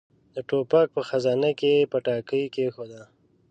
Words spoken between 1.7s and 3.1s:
يې پټاکۍ کېښوده.